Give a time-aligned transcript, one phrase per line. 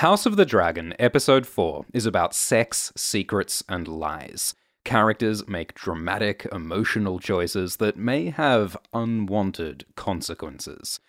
[0.00, 4.54] House of the Dragon, Episode 4, is about sex, secrets, and lies.
[4.84, 11.00] Characters make dramatic, emotional choices that may have unwanted consequences.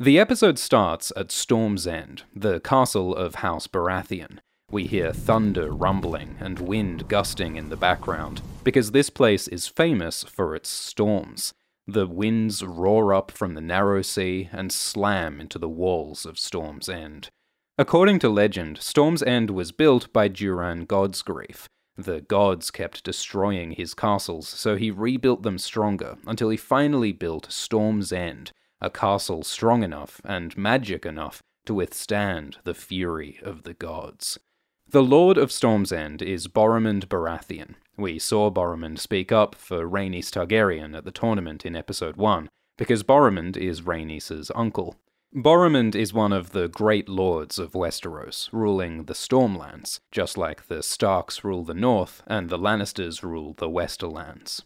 [0.00, 4.40] The episode starts at Storm's End, the castle of House Baratheon.
[4.68, 10.24] We hear thunder rumbling and wind gusting in the background, because this place is famous
[10.24, 11.54] for its storms.
[11.86, 16.88] The winds roar up from the narrow sea and slam into the walls of Storm's
[16.88, 17.30] End.
[17.76, 21.66] According to legend, Storm's End was built by Durran Godsgrief.
[21.96, 27.50] The gods kept destroying his castles, so he rebuilt them stronger until he finally built
[27.50, 33.74] Storm's End, a castle strong enough and magic enough to withstand the fury of the
[33.74, 34.38] gods.
[34.88, 37.74] The Lord of Storm's End is Boremund Baratheon.
[37.96, 43.02] We saw Boremund speak up for Rhaenys Targaryen at the tournament in episode 1, because
[43.02, 44.96] Boremund is Rhaenys' uncle.
[45.34, 50.80] Boremund is one of the great lords of Westeros, ruling the Stormlands, just like the
[50.80, 54.62] Starks rule the North and the Lannisters rule the Westerlands.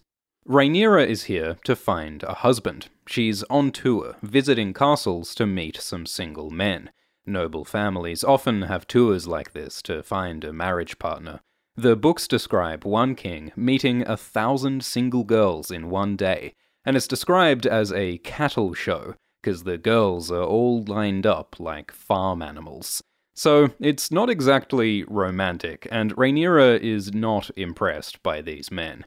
[0.46, 2.88] Rhaenyra is here to find a husband.
[3.06, 6.90] She's on tour, visiting castles to meet some single men.
[7.24, 11.40] Noble families often have tours like this to find a marriage partner.
[11.76, 16.52] The books describe one king meeting a thousand single girls in one day,
[16.84, 21.92] and it's described as a cattle show because the girls are all lined up like
[21.92, 23.02] farm animals.
[23.34, 29.04] So it's not exactly romantic, and Rhaenyra is not impressed by these men.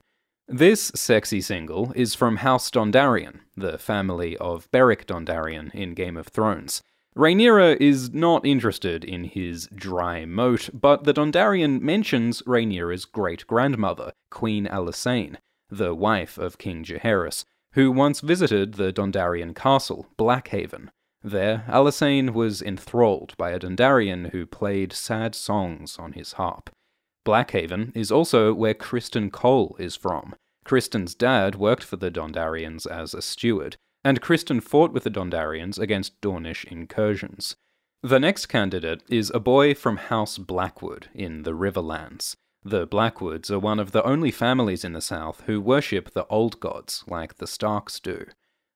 [0.48, 6.28] This sexy single is from House Dondarrion, the family of Beric Dondarrion in Game of
[6.28, 6.82] Thrones.
[7.16, 14.14] Rhaenyra is not interested in his dry moat, but the Dondarrion mentions Rhaenyra's great grandmother,
[14.30, 15.38] Queen Alysanne,
[15.70, 17.44] the wife of King Jaehaerys,
[17.74, 20.90] who once visited the Dondarrion castle, Blackhaven.
[21.24, 26.70] There, Alysanne was enthralled by a Dondarrion who played sad songs on his harp.
[27.26, 30.36] Blackhaven is also where Criston Cole is from.
[30.66, 35.78] Criston's dad worked for the Dondarrions as a steward, and Criston fought with the Dondarrions
[35.78, 37.56] against Dornish incursions.
[38.04, 42.36] The next candidate is a boy from House Blackwood in the Riverlands.
[42.64, 46.60] The Blackwoods are one of the only families in the South who worship the old
[46.60, 48.26] gods, like the Starks do.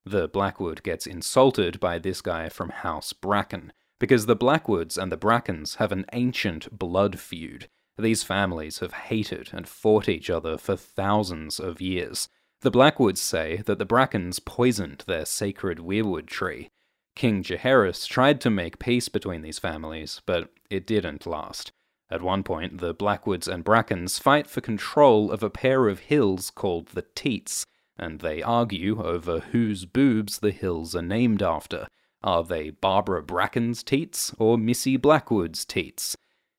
[0.04, 5.18] The Blackwood gets insulted by this guy from House Bracken, because the Blackwoods and the
[5.18, 7.68] Brackens have an ancient blood feud.
[7.98, 12.28] These families have hated and fought each other for thousands of years.
[12.62, 16.70] The Blackwoods say that the Brackens poisoned their sacred weirwood tree.
[17.16, 21.72] King Jaehaerys tried to make peace between these families, but it didn't last.
[22.10, 26.52] At one point, the Blackwoods and Brackens fight for control of a pair of hills
[26.52, 27.66] called the Teats,
[27.98, 31.88] and they argue over whose boobs the hills are named after.
[32.22, 36.16] Are they Barbara Bracken's teats or Missy Blackwood's teats?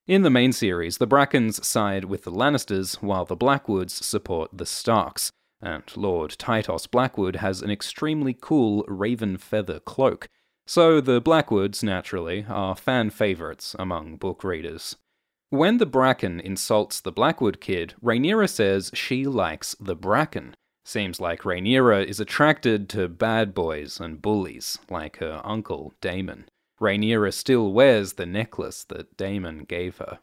[0.07, 4.67] In the main series, the Brackens side with the Lannisters, while the Blackwoods support the
[4.67, 10.28] Starks, and Lord Tytos Blackwood has an extremely cool raven feather cloak,
[10.67, 14.97] so the Blackwoods, naturally, are fan favourites among book readers.
[15.51, 20.55] When the Bracken insults the Blackwood kid, Rhaenyra says she likes the Bracken.
[20.84, 26.47] Seems like Rhaenyra is attracted to bad boys and bullies, like her uncle, Daemon.
[26.81, 30.19] Rhaenyra still wears the necklace that Daemon gave her.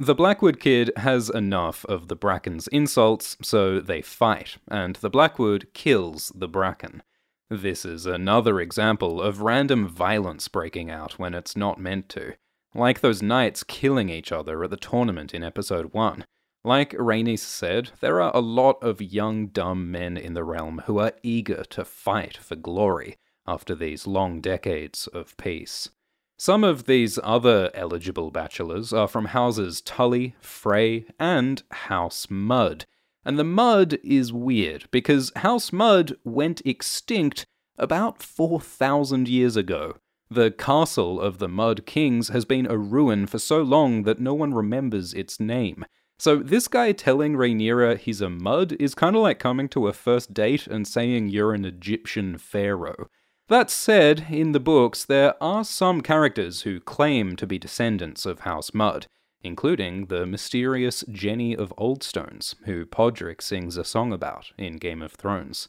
[0.00, 5.68] The Blackwood kid has enough of the Bracken's insults, so they fight, and the Blackwood
[5.72, 7.02] kills the Bracken.
[7.48, 12.34] This is another example of random violence breaking out when it's not meant to.
[12.74, 16.24] Like those knights killing each other at the tournament in episode 1.
[16.64, 20.98] Like Rhaenys said, there are a lot of young, dumb men in the realm who
[20.98, 25.90] are eager to fight for glory after these long decades of peace.
[26.36, 32.86] Some of these other eligible bachelors are from houses Tully, Frey, and House Mud.
[33.24, 37.46] And the Mud is weird because House Mud went extinct
[37.78, 39.94] about 4,000 years ago.
[40.34, 44.34] The castle of the Mud Kings has been a ruin for so long that no
[44.34, 45.84] one remembers its name.
[46.18, 49.92] So this guy telling Rhaenyra he's a Mud is kind of like coming to a
[49.92, 53.08] first date and saying you're an Egyptian pharaoh.
[53.46, 58.40] That said, in the books, there are some characters who claim to be descendants of
[58.40, 59.06] House Mud,
[59.40, 65.12] including the mysterious Jenny of Oldstones, who Podrick sings a song about in Game of
[65.12, 65.68] Thrones.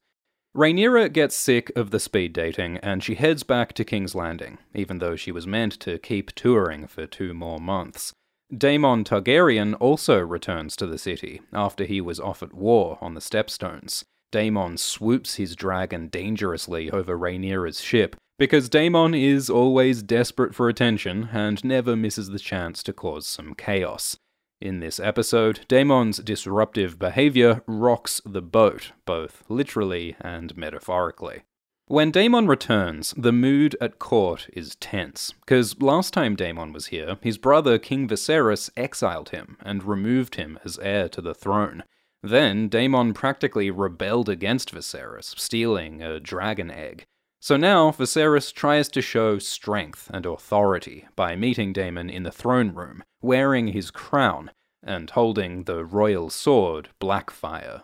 [0.56, 5.00] Rhaenyra gets sick of the speed dating and she heads back to King's Landing, even
[5.00, 8.14] though she was meant to keep touring for two more months.
[8.56, 13.20] Daemon Targaryen also returns to the city after he was off at war on the
[13.20, 14.06] Stepstones.
[14.32, 21.30] Daemon swoops his dragon dangerously over Rhaenyra's ship, Because Daemon is always desperate for attention
[21.34, 24.16] and never misses the chance to cause some chaos.
[24.66, 31.44] In this episode, Daemon's disruptive behavior rocks the boat, both literally and metaphorically.
[31.86, 37.18] When Daemon returns, the mood at court is tense, because last time Daemon was here,
[37.22, 41.84] his brother King Viserys exiled him and removed him as heir to the throne.
[42.24, 47.06] Then, Daemon practically rebelled against Viserys, stealing a dragon egg.
[47.46, 52.74] So now, Viserys tries to show strength and authority by meeting Daemon in the throne
[52.74, 54.50] room, wearing his crown,
[54.82, 57.84] and holding the royal sword, Blackfyre.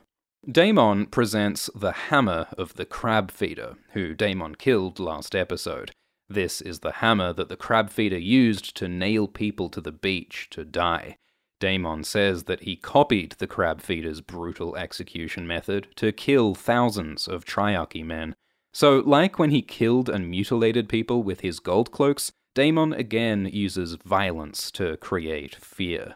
[0.51, 5.91] Daemon presents the hammer of the crab feeder, who Daemon killed last episode.
[6.27, 10.47] This is the hammer that the crab feeder used to nail people to the beach
[10.49, 11.17] to die.
[11.59, 17.45] Daemon says that he copied the crab feeder's brutal execution method to kill thousands of
[17.45, 18.33] Triarchy men.
[18.73, 23.95] So, like when he killed and mutilated people with his gold cloaks, Daemon again uses
[24.06, 26.15] violence to create fear.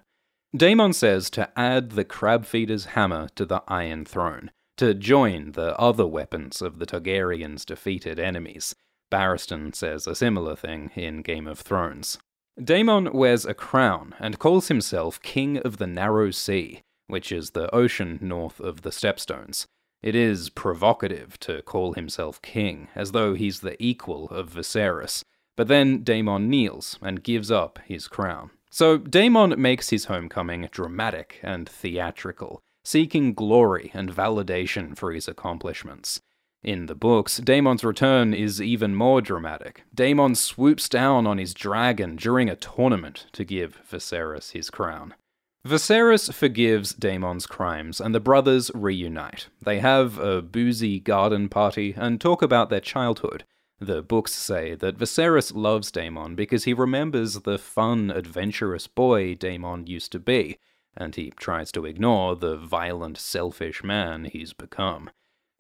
[0.56, 5.78] Daemon says to add the crab feeder's hammer to the Iron Throne, to join the
[5.78, 8.76] other weapons of the Targaryens' defeated enemies.
[9.12, 12.18] Barristan says a similar thing in Game of Thrones.
[12.62, 17.74] Daemon wears a crown and calls himself King of the Narrow Sea, which is the
[17.76, 19.66] ocean north of the Stepstones.
[20.06, 25.24] It is provocative to call himself king, as though he's the equal of Viserys,
[25.56, 28.52] but then Daemon kneels and gives up his crown.
[28.70, 36.22] So Daemon makes his homecoming dramatic and theatrical, seeking glory and validation for his accomplishments.
[36.62, 39.86] In the books, Daemon's return is even more dramatic.
[39.92, 45.16] Daemon swoops down on his dragon during a tournament to give Viserys his crown.
[45.66, 49.48] Viserys forgives Daemon's crimes, and the brothers reunite.
[49.64, 53.46] They have a boozy garden party and talk about their childhood.
[53.80, 59.88] The books say that Viserys loves Daemon because he remembers the fun, adventurous boy Daemon
[59.88, 60.60] used to be,
[60.96, 65.10] and he tries to ignore the violent, selfish man he's become.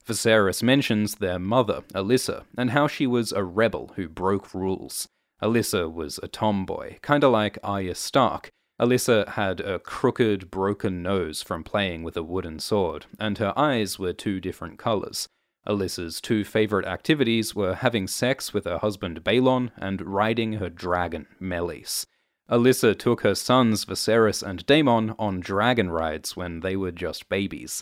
[0.07, 5.07] Viserys mentions their mother, Alyssa, and how she was a rebel who broke rules.
[5.41, 8.51] Alyssa was a tomboy, kinda like Arya Stark.
[8.79, 13.97] Alyssa had a crooked, broken nose from playing with a wooden sword, and her eyes
[13.97, 15.29] were two different colors.
[15.65, 21.27] Alyssa's two favorite activities were having sex with her husband Baelon and riding her dragon,
[21.41, 22.05] Meleys.
[22.49, 27.81] Alyssa took her sons Viserys and Daemon on dragon rides when they were just babies.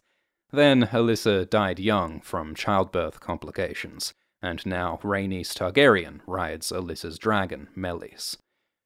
[0.52, 8.38] Then Alyssa died young from childbirth complications, and now Rhaenys Targaryen rides Alyssa's dragon, Meleys.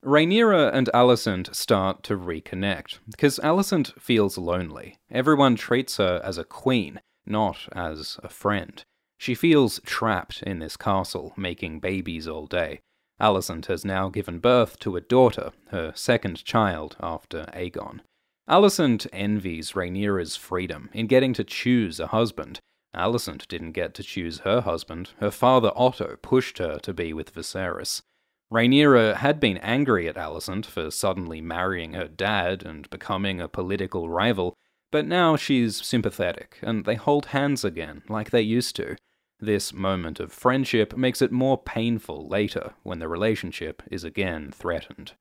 [0.06, 4.98] Rhaenyra and Alicent start to reconnect, because Alicent feels lonely.
[5.12, 8.84] Everyone treats her as a queen, not as a friend.
[9.18, 12.80] She feels trapped in this castle, making babies all day.
[13.20, 18.02] Alicent has now given birth to a daughter, her second child after Aegon.
[18.48, 22.60] Alicent envies Rhaenyra's freedom in getting to choose a husband.
[22.96, 25.10] Alicent didn't get to choose her husband.
[25.20, 28.04] Her father Otto pushed her to be with Viserys.
[28.52, 34.10] Rhaenyra had been angry at Alicent for suddenly marrying her dad and becoming a political
[34.10, 34.54] rival,
[34.90, 38.96] but now she's sympathetic, and they hold hands again, like they used to.
[39.40, 45.14] This moment of friendship makes it more painful later when the relationship is again threatened.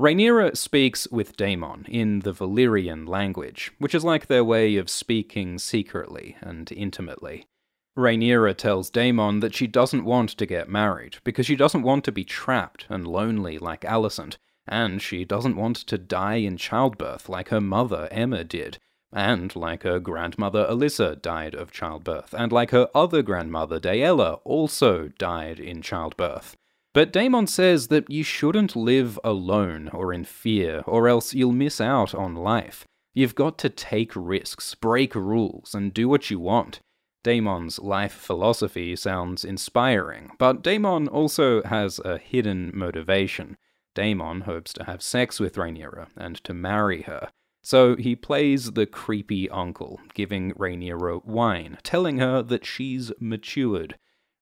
[0.00, 5.58] Rhaenyra speaks with Daemon in the Valyrian language, which is like their way of speaking
[5.58, 7.46] secretly and intimately.
[7.96, 12.12] Rhaenyra tells Daemon that she doesn't want to get married because she doesn't want to
[12.12, 17.48] be trapped and lonely like Alicent, and she doesn't want to die in childbirth like
[17.50, 18.78] her mother Aemma did,
[19.12, 25.08] and like her grandmother Alyssa died of childbirth, and like her other grandmother Daella also
[25.18, 26.56] died in childbirth.
[26.94, 31.80] But Daemon says that you shouldn't live alone or in fear, or else you'll miss
[31.80, 32.86] out on life.
[33.14, 36.80] You've got to take risks, break rules, and do what you want.
[37.22, 43.56] Daemon's life philosophy sounds inspiring, but Daemon also has a hidden motivation.
[43.94, 47.30] Daemon hopes to have sex with Rhaenyra and to marry her.
[47.62, 53.96] So he plays the creepy uncle, giving Rhaenyra wine, telling her that she's matured.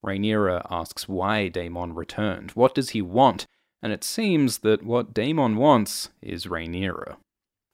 [0.04, 2.52] Rhaenyra asks why Daemon returned.
[2.52, 3.46] What does he want?
[3.82, 7.16] And it seems that what Daemon wants is Rhaenyra.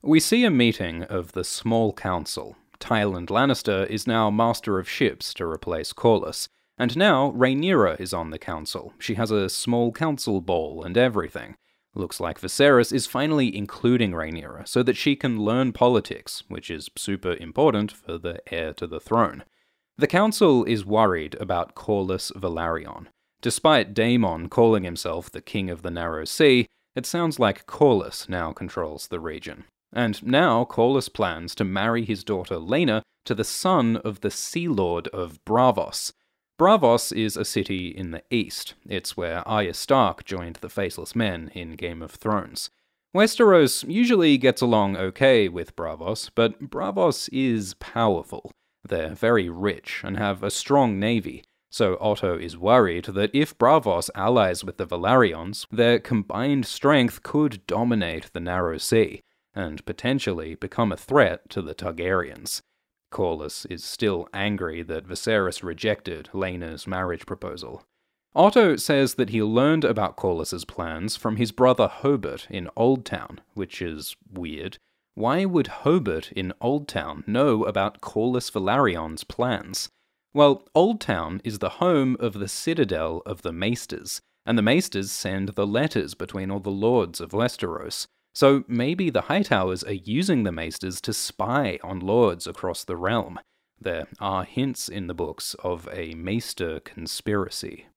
[0.01, 2.57] We see a meeting of the Small Council.
[2.79, 6.47] Tyland Lannister is now Master of Ships to replace Corlys.
[6.77, 8.93] And now Rhaenyra is on the council.
[8.99, 11.55] She has a small council ball and everything.
[11.95, 16.89] Looks like Viserys is finally including Rhaenyra so that she can learn politics, which is
[16.95, 19.43] super important for the heir to the throne.
[19.97, 23.07] The council is worried about Corlys Velaryon.
[23.41, 28.51] Despite Daemon calling himself the King of the Narrow Sea, it sounds like Corlys now
[28.51, 29.63] controls the region.
[29.93, 34.67] And now Corlys plans to marry his daughter Laena to the son of the Sea
[34.67, 36.13] Lord of Braavos.
[36.59, 38.73] Braavos is a city in the east.
[38.87, 42.69] It's where Arya Stark joined the Faceless Men in Game of Thrones.
[43.15, 48.51] Westeros usually gets along okay with Braavos, but Braavos is powerful.
[48.87, 54.09] They're very rich and have a strong navy, so Otto is worried that if Braavos
[54.15, 59.21] allies with the Velaryons, their combined strength could dominate the Narrow Sea,
[59.57, 62.61] and potentially become a threat to the Targaryens.
[63.11, 67.83] Corlys is still angry that Viserys rejected Laena's marriage proposal.
[68.35, 73.81] Otto says that he learned about Corlys's plans from his brother Hobert in Oldtown, which
[73.81, 74.77] is weird.
[75.15, 79.89] Why would Hobert in Oldtown know about Corlys Velaryon's plans?
[80.35, 85.49] Well, Oldtown is the home of the citadel of the Maesters, and the Maesters send
[85.49, 88.05] the letters between all the lords of Westeros.
[88.37, 93.39] So maybe the Hightowers are using the Maesters to spy on lords across the realm.
[93.81, 97.87] There are hints in the books of a Maester conspiracy.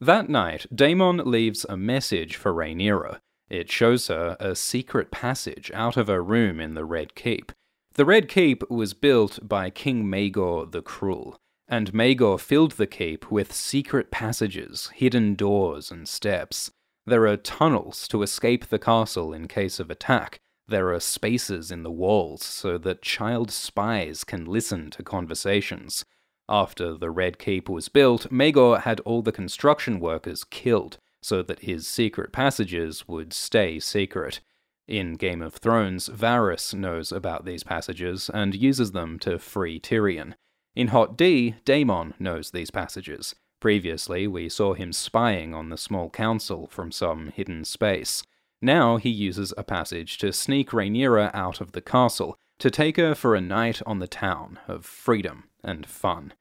[0.00, 3.18] That night, Daemon leaves a message for Rhaenyra.
[3.50, 7.50] It shows her a secret passage out of her room in the Red Keep.
[7.94, 13.28] The Red Keep was built by King Maegor the Cruel, and Maegor filled the keep
[13.28, 16.70] with secret passages, hidden doors, and steps.
[17.06, 20.40] There are tunnels to escape the castle in case of attack.
[20.66, 26.06] There are spaces in the walls so that child spies can listen to conversations.
[26.48, 31.60] After the Red Keep was built, Maegor had all the construction workers killed so that
[31.60, 34.40] his secret passages would stay secret.
[34.86, 40.34] In Game of Thrones, Varys knows about these passages and uses them to free Tyrion.
[40.74, 43.34] In Hot D, Daemon knows these passages.
[43.64, 48.22] Previously, we saw him spying on the small council from some hidden space.
[48.60, 53.14] Now he uses a passage to sneak Rhaenyra out of the castle, to take her
[53.14, 56.34] for a night on the town of freedom and fun.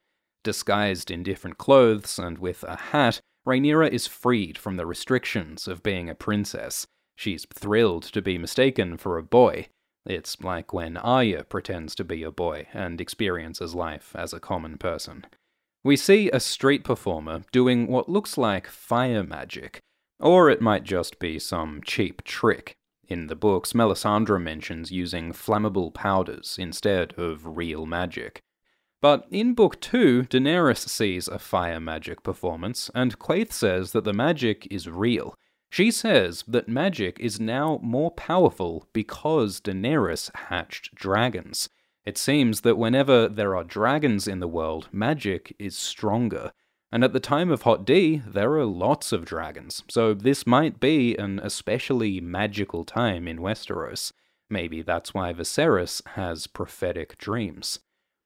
[0.43, 5.81] Disguised in different clothes and with a hat, Rhaenyra is freed from the restrictions of
[5.81, 6.85] being a princess.
[7.15, 9.67] She's thrilled to be mistaken for a boy.
[10.05, 14.77] It's like when Arya pretends to be a boy and experiences life as a common
[14.77, 15.25] person.
[15.85, 19.81] We see a street performer doing what looks like fire magic,
[20.17, 22.73] or it might just be some cheap trick.
[23.09, 28.39] In the books, Melisandre mentions using flammable powders instead of real magic.
[29.01, 34.13] But in Book 2, Daenerys sees a fire magic performance, and Quaithe says that the
[34.13, 35.35] magic is real.
[35.69, 41.67] She says that magic is now more powerful because Daenerys hatched dragons.
[42.05, 46.51] It seems that whenever there are dragons in the world, magic is stronger.
[46.91, 50.79] And at the time of Hot D, there are lots of dragons, so this might
[50.79, 54.11] be an especially magical time in Westeros.
[54.49, 57.79] Maybe that's why Viserys has prophetic dreams.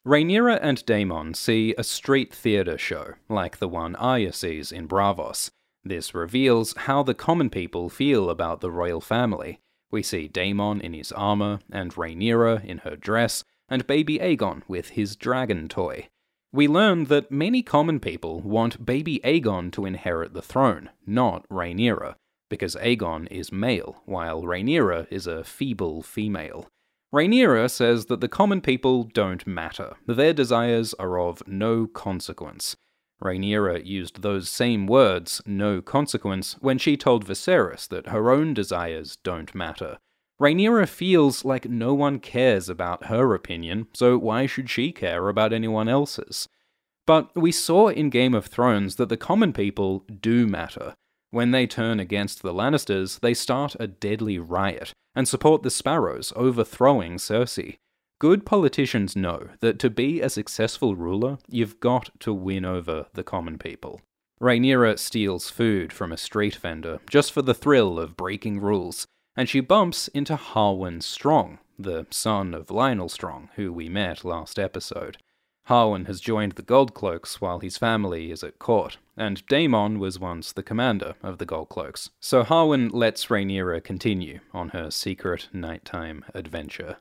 [0.06, 5.52] Rhaenyra and Daemon see a street theatre show, like the one Arya sees in Braavos.
[5.84, 9.62] This reveals how the common people feel about the royal family.
[9.92, 14.90] We see Daemon in his armor, and Rhaenyra in her dress, and baby Aegon with
[14.90, 16.08] his dragon toy.
[16.52, 22.16] We learn that many common people want baby Aegon to inherit the throne, not Rhaenyra,
[22.50, 26.68] because Aegon is male, while Rhaenyra is a feeble female.
[27.14, 32.76] Rhaenyra says that the common people don't matter, their desires are of no consequence.
[33.22, 39.18] Rhaenyra used those same words, no consequence, when she told Viserys that her own desires
[39.24, 39.98] don't matter.
[40.40, 45.52] Rhaenyra feels like no one cares about her opinion, so why should she care about
[45.52, 46.48] anyone else's?
[47.08, 50.94] But we saw in Game of Thrones that the common people do matter.
[51.32, 56.32] When they turn against the Lannisters, they start a deadly riot and support the Sparrows
[56.36, 57.78] overthrowing Cersei.
[58.20, 63.24] Good politicians know that to be a successful ruler, you've got to win over the
[63.24, 64.02] common people.
[64.42, 69.48] Rhaenyra steals food from a street vendor just for the thrill of breaking rules, and
[69.48, 75.18] she bumps into Harwin Strong, the son of Lyonel Strong, who we met last episode.
[75.70, 80.52] Harwin has joined the Goldcloaks while his family is at court, and Daemon was once
[80.52, 86.98] the commander of the Goldcloaks, so Harwin lets Rhaenyra continue on her secret nighttime adventure.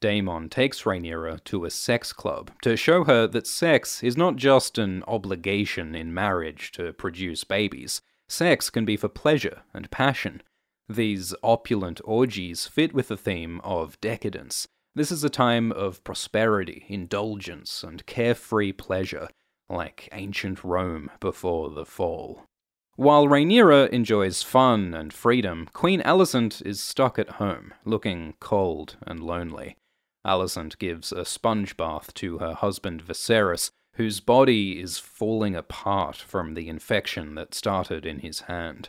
[0.00, 4.78] Daemon takes Rhaenyra to a sex club to show her that sex is not just
[4.78, 8.02] an obligation in marriage to produce babies.
[8.28, 10.42] Sex can be for pleasure and passion.
[10.88, 14.66] These opulent orgies fit with the theme of decadence,
[14.98, 19.28] this is a time of prosperity, indulgence, and carefree pleasure,
[19.68, 22.42] like ancient Rome before the fall.
[22.96, 29.22] While Rhaenyra enjoys fun and freedom, Queen Alicent is stuck at home, looking cold and
[29.22, 29.76] lonely.
[30.26, 36.54] Alicent gives a sponge bath to her husband Viserys, whose body is falling apart from
[36.54, 38.88] the infection that started in his hand.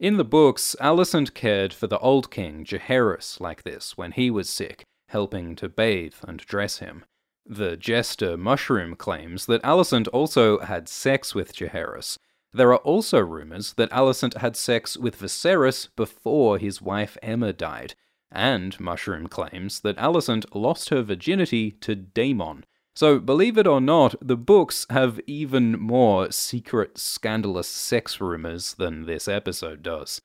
[0.00, 4.48] In the books, Alicent cared for the old king Jaehaerys like this when he was
[4.48, 7.04] sick, helping to bathe and dress him.
[7.44, 12.16] The jester Mushroom claims that Alicent also had sex with Jaehaerys.
[12.52, 17.96] There are also rumors that Alicent had sex with Viserys before his wife Aemma died,
[18.30, 22.64] and Mushroom claims that Alicent lost her virginity to Daemon,
[22.98, 29.06] so, believe it or not, the books have even more secret, scandalous sex rumors than
[29.06, 30.20] this episode does.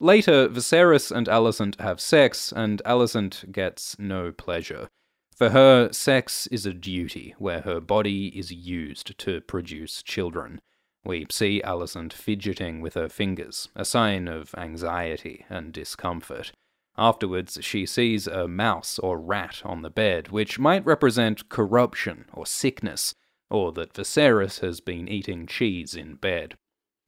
[0.00, 4.88] Later, Viserys and Alicent have sex, and Alicent gets no pleasure.
[5.36, 10.62] For her, sex is a duty where her body is used to produce children.
[11.04, 16.52] We see Alicent fidgeting with her fingers, a sign of anxiety and discomfort.
[16.96, 22.46] Afterwards, she sees a mouse or rat on the bed, which might represent corruption or
[22.46, 23.14] sickness,
[23.50, 26.56] or that Viserys has been eating cheese in bed.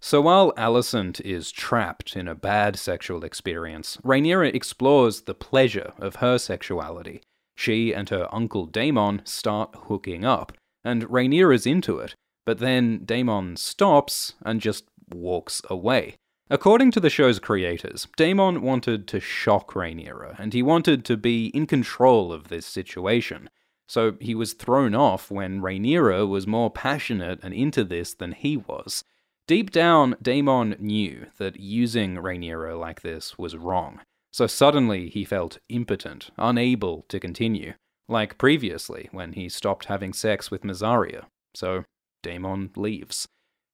[0.01, 6.17] So while Alicent is trapped in a bad sexual experience, Rhaenyra explores the pleasure of
[6.17, 7.23] her sexuality.
[7.57, 10.53] She and her uncle Daemon start hooking up,
[10.85, 12.15] and Rhaenyra's into it,
[12.45, 16.17] but then Daemon stops and just walks away.
[16.49, 21.47] According to the show's creators, Daemon wanted to shock Rhaenyra, and he wanted to be
[21.49, 23.51] in control of this situation.
[23.89, 28.57] So he was thrown off when Rhaenyra was more passionate and into this than he
[28.57, 29.03] was.
[29.49, 34.01] Deep down, Daemon knew that using Rhaenyra like this was wrong.
[34.33, 37.75] So suddenly he felt impotent, unable to continue,
[38.09, 41.25] like previously when he stopped having sex with Mysaria.
[41.55, 41.85] So
[42.23, 43.27] Daemon leaves.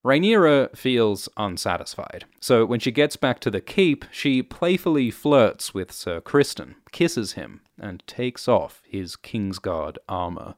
[0.05, 5.93] Rhaenyra feels unsatisfied, so when she gets back to the keep, she playfully flirts with
[5.93, 10.57] Sir Criston, kisses him, and takes off his Kingsguard armor.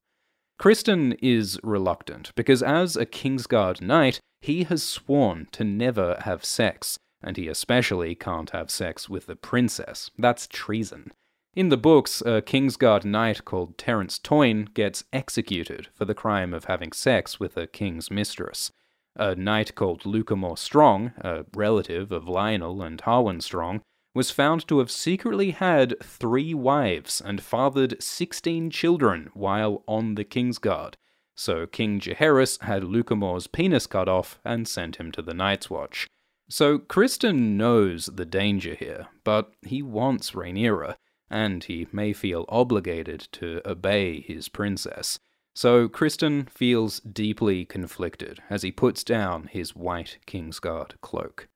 [0.58, 6.98] Criston is reluctant because, as a Kingsguard knight, he has sworn to never have sex,
[7.22, 10.10] and he especially can't have sex with the princess.
[10.18, 11.12] That's treason.
[11.54, 16.64] In the books, a Kingsguard knight called Terrence Toyne gets executed for the crime of
[16.64, 18.70] having sex with a king's mistress.
[19.16, 23.82] A knight called Lucamore Strong, a relative of Lyonel and Harwin Strong,
[24.14, 30.24] was found to have secretly had three wives and fathered 16 children while on the
[30.24, 30.94] Kingsguard.
[31.36, 36.06] So King Jaehaerys had Lucamore's penis cut off and sent him to the Night's Watch.
[36.48, 40.96] So Criston knows the danger here, but he wants Rhaenyra,
[41.30, 45.18] and he may feel obligated to obey his princess.
[45.54, 51.48] So Criston feels deeply conflicted as he puts down his white Kingsguard cloak.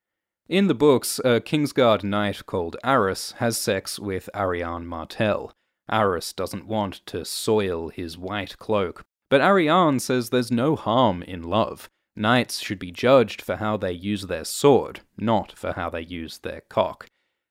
[0.48, 5.52] In the books, a Kingsguard knight called Arys has sex with Arianne Martell.
[5.90, 11.42] Arys doesn't want to soil his white cloak, but Arianne says there's no harm in
[11.42, 11.90] love.
[12.16, 16.38] Knights should be judged for how they use their sword, not for how they use
[16.38, 17.08] their cock.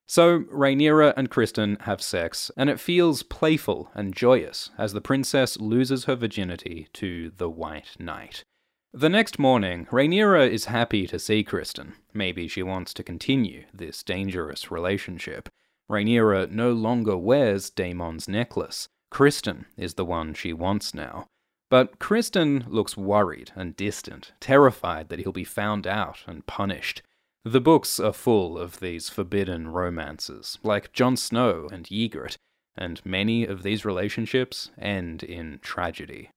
[0.09, 5.59] So, Rhaenyra and Criston have sex, and it feels playful and joyous as the princess
[5.59, 8.45] loses her virginity to the White Knight.
[8.93, 11.95] The next morning, Rhaenyra is happy to see Criston.
[12.13, 15.49] Maybe she wants to continue this dangerous relationship.
[15.91, 18.87] Rhaenyra no longer wears Daemon's necklace.
[19.11, 21.27] Criston is the one she wants now.
[21.69, 27.01] But Criston looks worried and distant, terrified that he'll be found out and punished.
[27.45, 32.37] The books are full of these forbidden romances, like Jon Snow and Ygritte,
[32.75, 36.29] and many of these relationships end in tragedy.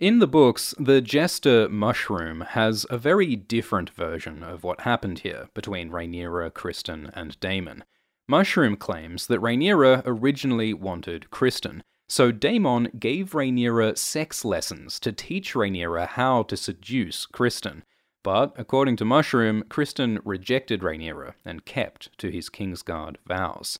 [0.00, 5.48] In the books, the jester Mushroom has a very different version of what happened here
[5.54, 7.84] between Rhaenyra, Criston, and Daemon.
[8.26, 15.54] Mushroom claims that Rhaenyra originally wanted Criston, so Daemon gave Rhaenyra sex lessons to teach
[15.54, 17.82] Rhaenyra how to seduce Criston,
[18.24, 23.78] but, according to Mushroom, Criston rejected Rhaenyra and kept to his Kingsguard vows.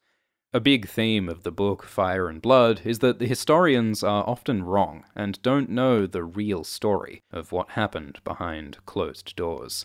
[0.52, 4.62] A big theme of the book Fire and Blood is that the historians are often
[4.62, 9.84] wrong and don't know the real story of what happened behind closed doors.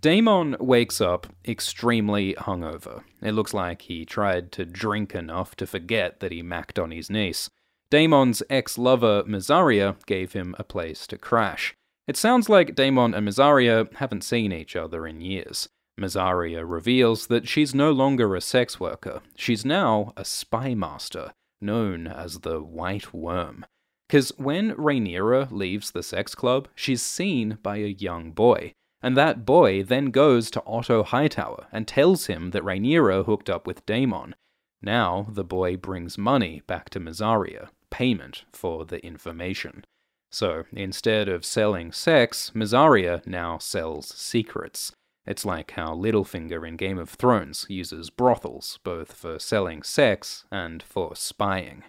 [0.00, 3.02] Daemon wakes up extremely hungover.
[3.22, 7.10] It looks like he tried to drink enough to forget that he macked on his
[7.10, 7.48] niece.
[7.90, 11.74] Daemon's ex lover, Mysaria, gave him a place to crash.
[12.06, 15.68] It sounds like Daemon and Mysaria haven't seen each other in years.
[15.98, 22.06] Mysaria reveals that she's no longer a sex worker, she's now a spy master, known
[22.06, 23.64] as the White Worm.
[24.08, 29.46] Because when Rhaenyra leaves the sex club, she's seen by a young boy, and that
[29.46, 34.34] boy then goes to Otto Hightower and tells him that Rhaenyra hooked up with Daemon.
[34.82, 39.84] Now the boy brings money back to Mysaria, payment for the information.
[40.34, 44.90] So instead of selling sex, Mysaria now sells secrets.
[45.24, 50.82] It's like how Littlefinger in Game of Thrones uses brothels, both for selling sex and
[50.82, 51.84] for spying.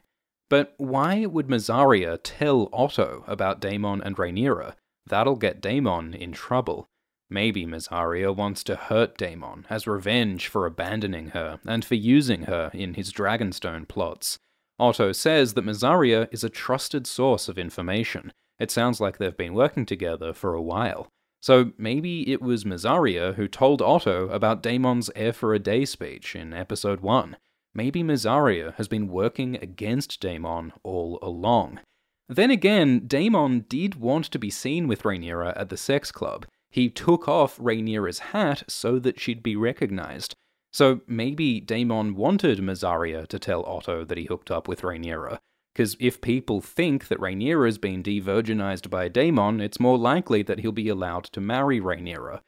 [0.48, 4.76] But why would Mysaria tell Otto about Daemon and Rhaenyra?
[5.08, 6.88] That'll get Daemon in trouble.
[7.28, 12.70] Maybe Mysaria wants to hurt Daemon as revenge for abandoning her and for using her
[12.76, 14.38] in his Dragonstone plots.
[14.80, 18.34] Otto says that Mysaria is a trusted source of information.
[18.60, 21.08] It sounds like they've been working together for a while.
[21.42, 26.36] So maybe it was Mysaria who told Otto about Daemon's Heir for a Day speech
[26.36, 27.38] in episode 1.
[27.74, 31.82] Maybe Mysaria has been working against Daemon all along.
[32.28, 36.48] Then again, Daemon did want to be seen with Rhaenyra at the sex club.
[36.72, 40.36] He took off Rhaenyra's hat so that she'd be recognized.
[40.76, 45.40] So maybe Daemon wanted Mysaria to tell Otto that he hooked up with Rhaenyra,
[45.74, 50.60] because if people think that Rhaenyra has been de-virginized by Daemon, it's more likely that
[50.60, 52.42] he'll be allowed to marry Rhaenyra.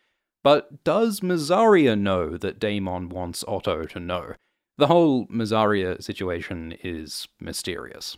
[0.43, 4.33] But does Mysaria know that Daemon wants Otto to know?
[4.77, 8.17] The whole Mysaria situation is mysterious.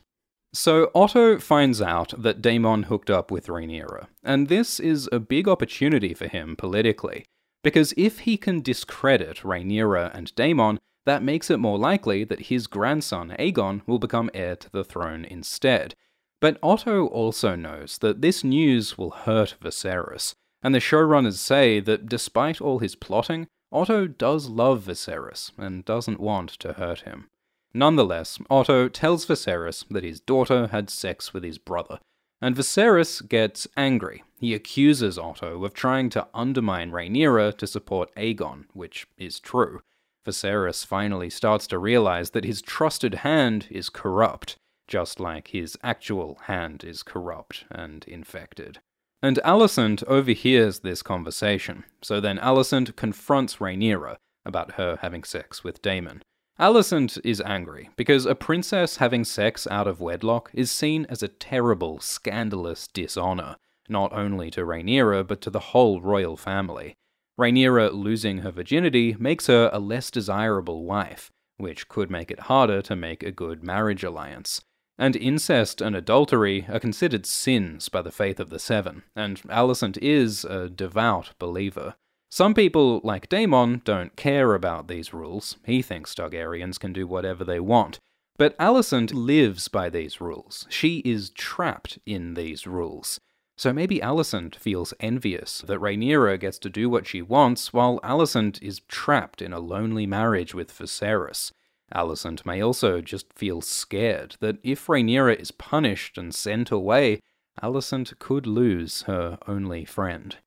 [0.55, 5.47] So Otto finds out that Daemon hooked up with Rhaenyra, and this is a big
[5.47, 7.27] opportunity for him politically,
[7.63, 12.67] because if he can discredit Rhaenyra and Daemon, that makes it more likely that his
[12.67, 15.95] grandson, Aegon, will become heir to the throne instead.
[16.41, 22.07] But Otto also knows that this news will hurt Viserys, and the showrunners say that
[22.07, 27.27] despite all his plotting, Otto does love Viserys and doesn't want to hurt him.
[27.73, 31.99] Nonetheless, Otto tells Viserys that his daughter had sex with his brother,
[32.41, 34.23] and Viserys gets angry.
[34.39, 39.81] He accuses Otto of trying to undermine Rhaenyra to support Aegon, which is true.
[40.25, 46.37] Viserys finally starts to realize that his trusted hand is corrupt, just like his actual
[46.43, 48.79] hand is corrupt and infected.
[49.21, 55.81] And Alicent overhears this conversation, so then Alicent confronts Rhaenyra about her having sex with
[55.81, 56.23] Daemon.
[56.59, 61.29] Alicent is angry because a princess having sex out of wedlock is seen as a
[61.29, 63.55] terrible, scandalous dishonor,
[63.87, 66.95] not only to Rhaenyra but to the whole royal family.
[67.39, 72.81] Rhaenyra losing her virginity makes her a less desirable wife, which could make it harder
[72.81, 74.61] to make a good marriage alliance.
[74.97, 79.97] And incest and adultery are considered sins by the faith of the Seven, and Alicent
[80.01, 81.95] is a devout believer.
[82.29, 85.57] Some people, like Daemon, don't care about these rules.
[85.65, 87.99] He thinks Targaryens can do whatever they want.
[88.37, 90.65] But Alicent lives by these rules.
[90.69, 93.19] She is trapped in these rules.
[93.57, 98.61] So maybe Alicent feels envious that Rhaenyra gets to do what she wants while Alicent
[98.61, 101.51] is trapped in a lonely marriage with Viserys.
[101.93, 107.19] Alicent may also just feel scared that if Rhaenyra is punished and sent away,
[107.61, 110.37] Alicent could lose her only friend.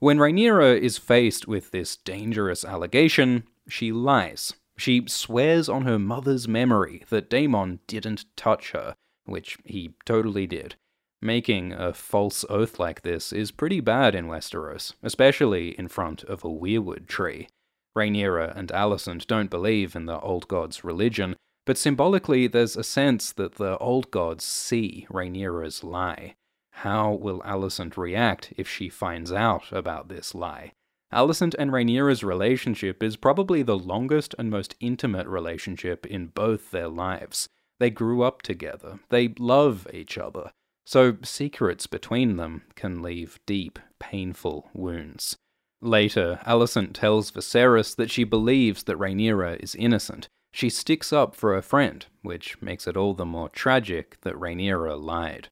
[0.00, 4.54] When Rhaenyra is faced with this dangerous allegation, she lies.
[4.76, 10.76] She swears on her mother's memory that Daemon didn't touch her, which he totally did.
[11.20, 16.44] Making a false oath like this is pretty bad in Westeros, especially in front of
[16.44, 17.48] a weirwood tree.
[17.96, 21.34] Rhaenyra and Alicent don't believe in the Old Gods' religion,
[21.66, 26.36] but symbolically there's a sense that the Old Gods see Rhaenyra's lie.
[26.82, 30.70] How will Alicent react if she finds out about this lie?
[31.12, 36.86] Alicent and Rhaenyra's relationship is probably the longest and most intimate relationship in both their
[36.86, 37.48] lives.
[37.80, 40.52] They grew up together, they love each other,
[40.86, 45.36] so secrets between them can leave deep, painful wounds.
[45.82, 50.28] Later, Alicent tells Viserys that she believes that Rhaenyra is innocent.
[50.52, 54.96] She sticks up for her friend, which makes it all the more tragic that Rhaenyra
[55.02, 55.48] lied.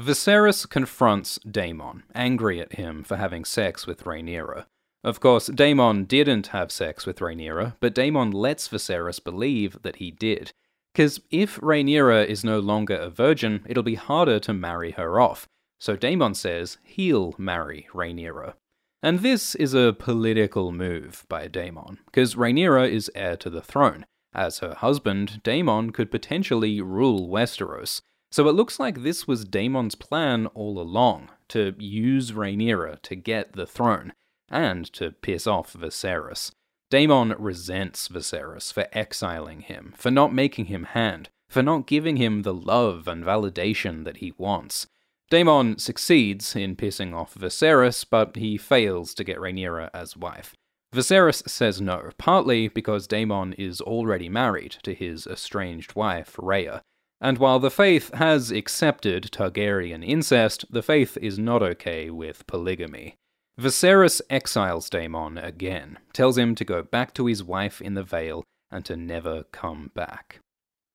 [0.00, 4.64] Viserys confronts Daemon, angry at him for having sex with Rhaenyra.
[5.04, 10.10] Of course, Daemon didn't have sex with Rhaenyra, but Daemon lets Viserys believe that he
[10.10, 10.52] did.
[10.94, 15.46] Because if Rhaenyra is no longer a virgin, it'll be harder to marry her off.
[15.78, 18.54] So Daemon says he'll marry Rhaenyra.
[19.02, 24.06] And this is a political move by Daemon, because Rhaenyra is heir to the throne.
[24.34, 28.00] As her husband, Daemon could potentially rule Westeros.
[28.32, 33.54] So it looks like this was Daemon's plan all along, to use Rhaenyra to get
[33.54, 34.12] the throne,
[34.48, 36.52] and to piss off Viserys.
[36.90, 42.42] Daemon resents Viserys for exiling him, for not making him hand, for not giving him
[42.42, 44.86] the love and validation that he wants.
[45.28, 50.54] Daemon succeeds in pissing off Viserys, but he fails to get Rhaenyra as wife.
[50.92, 56.82] Viserys says no, partly because Daemon is already married to his estranged wife, Rhea.
[57.20, 63.16] And while the faith has accepted Targaryen incest, the faith is not okay with polygamy.
[63.58, 68.42] Viserys exiles Daemon again, tells him to go back to his wife in the Vale
[68.70, 70.40] and to never come back.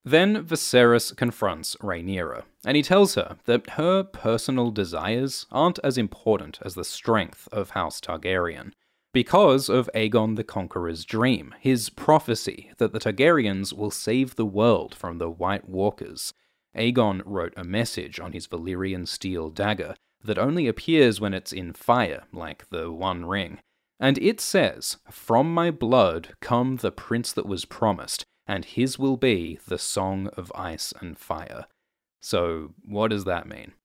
[0.04, 6.60] Then Viserys confronts Rhaenyra, and he tells her that her personal desires aren't as important
[6.64, 8.72] as the strength of House Targaryen,
[9.16, 14.94] because of Aegon the Conqueror's dream, his prophecy that the Targaryens will save the world
[14.94, 16.34] from the White Walkers.
[16.76, 21.72] Aegon wrote a message on his Valyrian steel dagger that only appears when it's in
[21.72, 23.60] fire, like the One Ring.
[24.02, 29.16] And it says, From my blood come the prince that was promised, and his will
[29.16, 31.68] be the song of ice and fire.
[32.22, 33.76] So, what does that mean?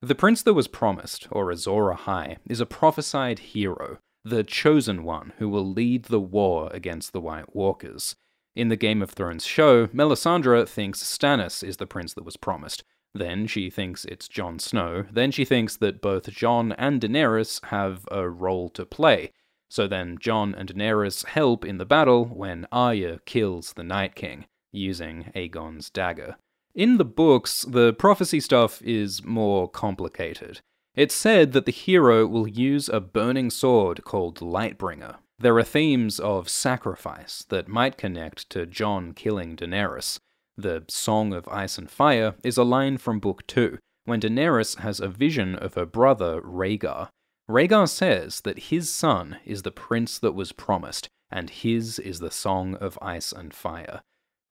[0.00, 3.98] The prince that was promised, or Azor Ahai, is a prophesied hero,
[4.28, 8.16] the chosen one who will lead the war against the White Walkers.
[8.54, 12.84] In the Game of Thrones show, Melisandre thinks Stannis is the prince that was promised.
[13.14, 15.04] Then she thinks it's Jon Snow.
[15.10, 19.32] Then she thinks that both Jon and Daenerys have a role to play.
[19.68, 24.46] So then Jon and Daenerys help in the battle when Arya kills the Night King,
[24.72, 26.36] using Aegon's dagger.
[26.74, 30.60] In the books, the prophecy stuff is more complicated.
[30.98, 35.18] It's said that the hero will use a burning sword called Lightbringer.
[35.38, 40.18] There are themes of sacrifice that might connect to Jon killing Daenerys.
[40.56, 44.98] The Song of Ice and Fire is a line from Book 2, when Daenerys has
[44.98, 47.10] a vision of her brother Rhaegar,
[47.48, 52.32] Rhaegar says that his son is the prince that was promised, and his is the
[52.32, 54.00] song of ice and fire.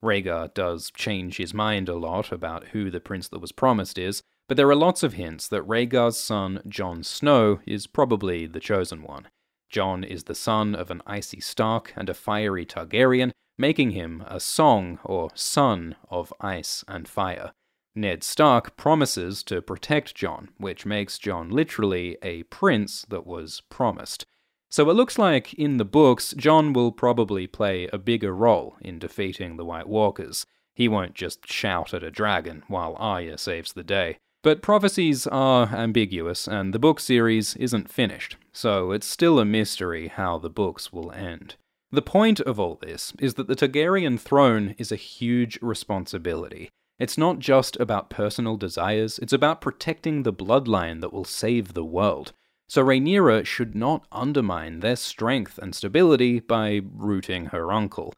[0.02, 4.22] Rhaegar does change his mind a lot about who the prince that was promised is,
[4.48, 9.02] but there are lots of hints that Rhaegar's son, Jon Snow, is probably the chosen
[9.02, 9.28] one.
[9.68, 14.40] Jon is the son of an icy Stark and a fiery Targaryen, making him a
[14.40, 17.52] song or son of ice and fire.
[17.94, 24.24] Ned Stark promises to protect Jon, which makes Jon literally a prince that was promised.
[24.70, 28.98] So it looks like in the books, Jon will probably play a bigger role in
[28.98, 30.46] defeating the White Walkers.
[30.74, 34.18] He won't just shout at a dragon while Arya saves the day.
[34.48, 40.08] But prophecies are ambiguous, and the book series isn't finished, so it's still a mystery
[40.08, 41.56] how the books will end.
[41.92, 46.70] The point of all this is that the Targaryen throne is a huge responsibility.
[46.98, 51.84] It's not just about personal desires, it's about protecting the bloodline that will save the
[51.84, 52.32] world.
[52.70, 58.14] So Rhaenyra should not undermine their strength and stability by rooting her uncle.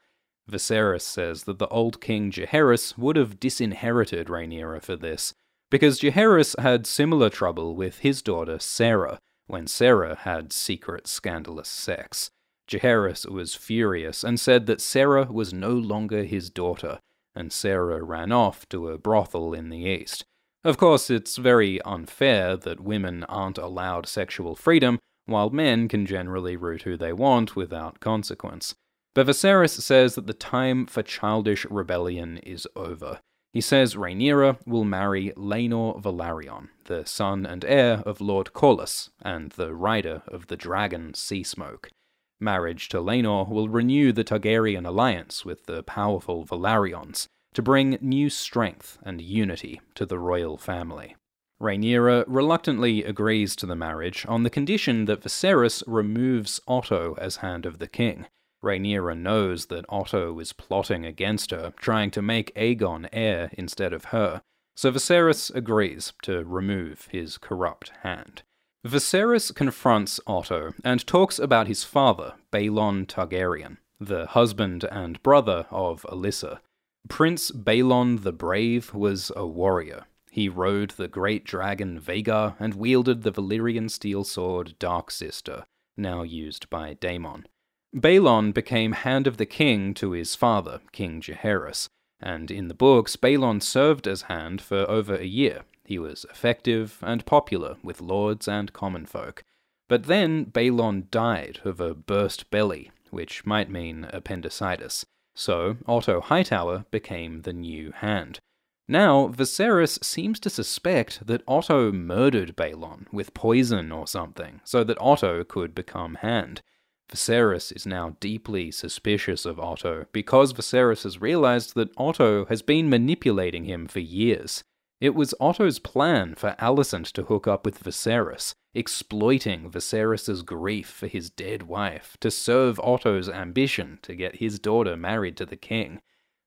[0.48, 5.34] Viserys says that the old king Jaehaerys would have disinherited Rhaenyra for this,
[5.70, 12.30] because Jaehaerys had similar trouble with his daughter Saera when Saera had secret scandalous sex.
[12.68, 17.00] Jaehaerys was furious and said that Saera was no longer his daughter,
[17.34, 20.24] and Saera ran off to a brothel in the east.
[20.62, 26.56] Of course, it's very unfair that women aren't allowed sexual freedom, while men can generally
[26.56, 28.74] root who they want without consequence.
[29.14, 33.20] But Viserys says that the time for childish rebellion is over.
[33.52, 39.50] He says Rhaenyra will marry Laenor Velaryon, the son and heir of Lord Corlys, and
[39.52, 41.90] the rider of the dragon Sea Smoke.
[42.38, 48.30] Marriage to Laenor will renew the Targaryen alliance with the powerful Velaryons to bring new
[48.30, 51.16] strength and unity to the royal family.
[51.60, 57.66] Rhaenyra reluctantly agrees to the marriage on the condition that Viserys removes Otto as Hand
[57.66, 58.26] of the King.
[58.62, 64.06] Rhaenyra knows that Otto is plotting against her, trying to make Aegon heir instead of
[64.06, 64.42] her,
[64.76, 68.42] so Viserys agrees to remove his corrupt hand.
[68.86, 76.02] Viserys confronts Otto and talks about his father, Baelon Targaryen, the husband and brother of
[76.08, 76.60] Alyssa.
[77.08, 80.06] Prince Baelon the Brave was a warrior.
[80.30, 85.64] He rode the great dragon Vhagar and wielded the Valyrian steel sword Dark Sister,
[85.96, 87.46] now used by Daemon.
[87.94, 91.88] Baelon became Hand of the King to his father, King Jaehaerys,
[92.20, 96.98] and in the books, Baelon served as Hand for over a year, he was effective
[97.02, 99.42] and popular with lords and common folk.
[99.88, 105.04] But then Baelon died of a burst belly, which might mean appendicitis.
[105.34, 108.38] So Otto Hightower became the new hand.
[108.86, 115.00] Now, Viserys seems to suspect that Otto murdered Baelon with poison or something, so that
[115.00, 116.62] Otto could become hand.
[117.10, 122.88] Viserys is now deeply suspicious of Otto because Viserys has realized that Otto has been
[122.88, 124.62] manipulating him for years.
[125.00, 131.08] It was Otto's plan for Alicent to hook up with Viserys, exploiting Viserys's grief for
[131.08, 136.00] his dead wife to serve Otto's ambition to get his daughter married to the king.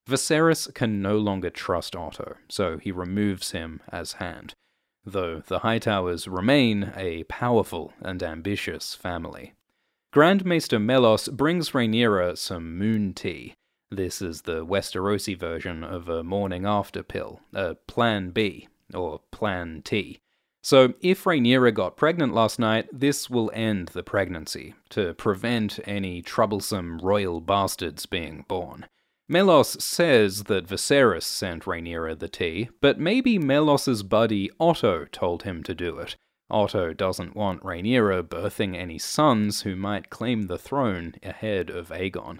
[0.07, 4.53] Viserys can no longer trust Otto, so he removes him as hand,
[5.03, 9.53] though the Hightowers remain a powerful and ambitious family.
[10.13, 13.55] Grand Maester Mellos brings Rhaenyra some moon tea,
[13.89, 19.81] this is the Westerosi version of a morning after pill, a Plan B, or Plan
[19.83, 20.19] T.
[20.61, 26.21] So, if Rhaenyra got pregnant last night, this will end the pregnancy, to prevent any
[26.21, 28.85] troublesome royal bastards being born.
[29.27, 35.63] Mellos says that Viserys sent Rhaenyra the tea, but maybe Mellos's buddy Otto told him
[35.63, 36.17] to do it.
[36.53, 42.39] Otto doesn't want Rhaenyra birthing any sons who might claim the throne ahead of Aegon.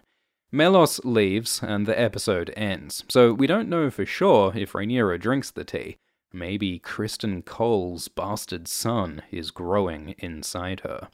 [0.52, 5.50] Mellos leaves and the episode ends, so we don't know for sure if Rhaenyra drinks
[5.50, 5.98] the tea.
[6.32, 11.10] Maybe Criston Cole's bastard son is growing inside her.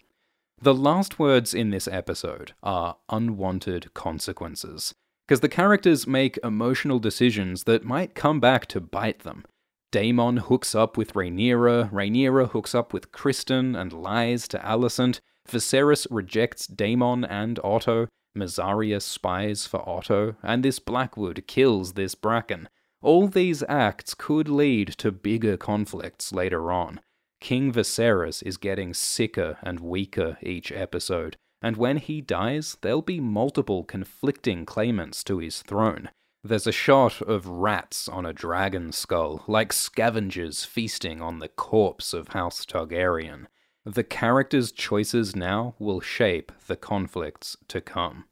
[0.62, 4.94] The last words in this episode are unwanted consequences,
[5.26, 9.46] because the characters make emotional decisions that might come back to bite them.
[9.92, 16.06] Daemon hooks up with Rhaenyra, Rhaenyra hooks up with Criston and lies to Alicent, Viserys
[16.12, 22.70] rejects Daemon and Otto, Mysaria spies for Otto, and this Blackwood kills this Bracken.
[23.02, 27.00] All these acts could lead to bigger conflicts later on.
[27.42, 33.20] King Viserys is getting sicker and weaker each episode, and when he dies, there'll be
[33.20, 36.10] multiple conflicting claimants to his throne.
[36.42, 42.14] There's a shot of rats on a dragon skull, like scavengers feasting on the corpse
[42.14, 43.48] of House Targaryen.
[43.86, 48.26] The characters' choices now will shape the conflicts to come.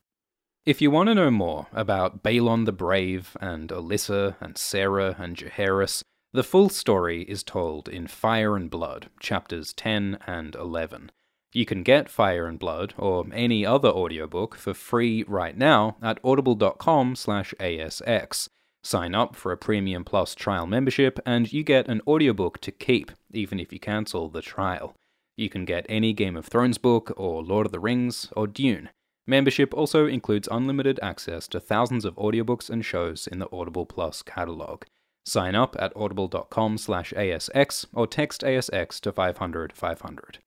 [0.65, 5.36] If you want to know more about Baelon the Brave and Alyssa and Saera and
[5.36, 11.12] Jaehaerys, the full story is told in Fire and Blood, chapters 10 and 11.
[11.58, 16.20] You can get Fire and Blood or any other audiobook for free right now at
[16.24, 18.50] audible.com/asx.
[18.84, 23.12] Sign up for a Premium Plus trial membership and you get an audiobook to keep
[23.34, 24.93] even if you cancel the trial.
[25.36, 28.91] You can get any Game of Thrones book or Lord of the Rings or Dune.
[29.26, 34.22] Membership also includes unlimited access to thousands of audiobooks and shows in the Audible Plus
[34.22, 34.84] catalog.
[35.26, 40.38] Sign up at audible.com/asx or text ASX to 500 500.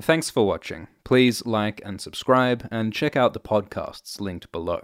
[0.00, 0.88] Thanks for watching.
[1.04, 4.80] Please like and subscribe and check out the podcasts linked below.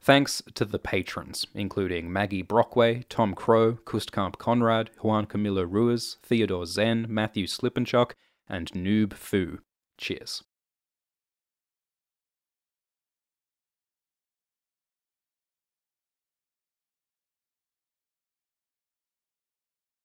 [0.00, 6.66] Thanks to the patrons, including Maggie Brockway, Tom Crow, Kustkamp Conrad, Juan Camilo Ruiz, Theodore
[6.66, 8.12] Zen, Matthew Slippenchuck,
[8.48, 9.58] and Noob Fu.
[9.98, 10.42] Cheers.